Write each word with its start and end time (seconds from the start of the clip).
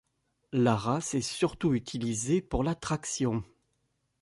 La 0.53 0.75
race 0.75 1.13
est 1.13 1.21
surtout 1.21 1.75
utilisée 1.75 2.41
pour 2.41 2.63
la 2.63 2.73
traction. 2.73 3.43